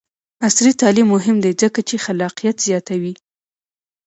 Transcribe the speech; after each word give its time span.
عصري 0.45 0.71
تعلیم 0.81 1.07
مهم 1.15 1.37
دی 1.43 1.51
ځکه 1.61 1.79
چې 1.87 2.03
خلاقیت 2.05 2.57
زیاتوي. 2.67 3.13